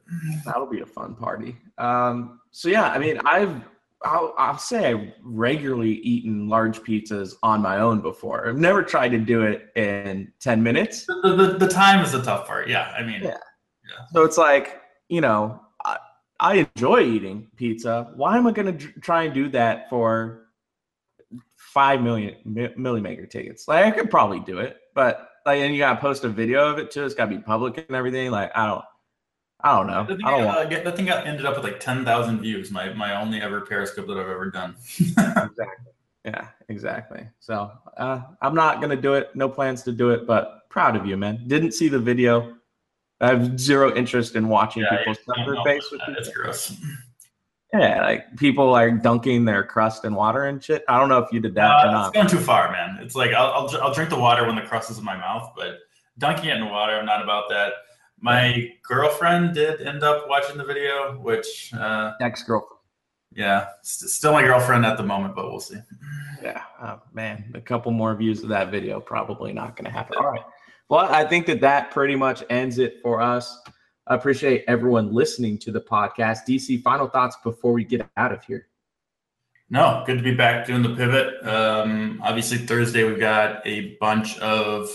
[0.46, 1.58] That'll be a fun party.
[1.78, 3.62] Um, so yeah, I mean, I've
[4.06, 8.48] I'll, I'll say I regularly eaten large pizzas on my own before.
[8.48, 11.06] I've never tried to do it in 10 minutes.
[11.06, 12.70] The, the, the time is the tough part.
[12.70, 12.94] Yeah.
[12.98, 13.38] I mean, yeah.
[13.84, 14.06] yeah.
[14.14, 15.98] So it's like, you know, I,
[16.40, 18.12] I enjoy eating pizza.
[18.16, 20.50] Why am I going to try and do that for
[21.56, 22.36] five million
[22.78, 23.68] Milly Maker tickets?
[23.68, 26.68] Like, I could probably do it, but like, and you got to post a video
[26.68, 27.06] of it too.
[27.06, 28.32] It's got to be public and everything.
[28.32, 28.86] Like, I don't,
[29.62, 30.06] I don't know.
[30.06, 30.70] The thing, I don't uh, want...
[30.70, 32.72] that thing got ended up with like ten thousand views.
[32.72, 34.76] My my only ever Periscope that I've ever done.
[35.00, 35.92] exactly.
[36.24, 37.28] Yeah, exactly.
[37.40, 39.36] So uh, I'm not gonna do it.
[39.36, 41.48] No plans to do it, but proud of you, man.
[41.48, 42.56] Didn't see the video.
[43.22, 46.76] I have zero interest in watching yeah, people suffer face with It's gross.
[47.80, 50.84] Yeah, like people are dunking their crust in water and shit.
[50.88, 52.08] I don't know if you did that uh, or not.
[52.08, 53.00] It's going too far, man.
[53.02, 55.54] It's like I'll, I'll, I'll drink the water when the crust is in my mouth,
[55.56, 55.80] but
[56.18, 57.74] dunking it in water, I'm not about that.
[58.20, 62.80] My girlfriend did end up watching the video, which uh, ex girlfriend.
[63.34, 65.78] Yeah, st- still my girlfriend at the moment, but we'll see.
[66.42, 70.18] Yeah, oh, man, a couple more views of that video probably not going to happen.
[70.18, 70.44] All right.
[70.88, 73.60] Well, I think that that pretty much ends it for us.
[74.08, 76.40] I appreciate everyone listening to the podcast.
[76.48, 78.68] DC, final thoughts before we get out of here.
[79.72, 81.44] No, good to be back doing the pivot.
[81.44, 84.90] Um, obviously, Thursday we've got a bunch of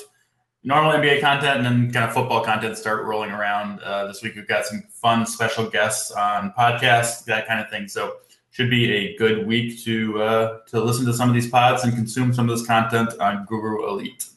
[0.62, 3.80] normal NBA content and then kind of football content start rolling around.
[3.80, 7.88] Uh, this week we've got some fun special guests on podcasts, that kind of thing.
[7.88, 8.18] So
[8.52, 11.92] should be a good week to uh, to listen to some of these pods and
[11.94, 14.29] consume some of this content on Guru Elite.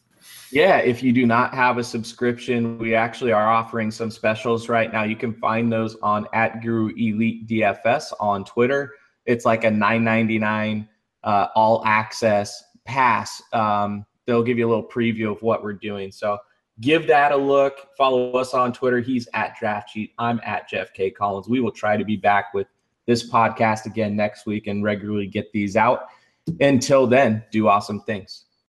[0.54, 4.94] Yeah, if you do not have a subscription, we actually are offering some specials right
[4.94, 5.02] now.
[5.02, 8.94] You can find those on at Guru Elite DFS on Twitter.
[9.26, 10.88] It's like a 9.99
[11.24, 13.42] uh, all access pass.
[13.52, 16.12] Um, they'll give you a little preview of what we're doing.
[16.12, 16.38] So
[16.82, 17.88] give that a look.
[17.98, 19.00] Follow us on Twitter.
[19.00, 20.12] He's at DraftCheat.
[20.20, 21.10] I'm at Jeff K.
[21.10, 21.50] Collins.
[21.50, 22.68] We will try to be back with
[23.08, 26.10] this podcast again next week and regularly get these out.
[26.60, 28.46] Until then, do awesome things.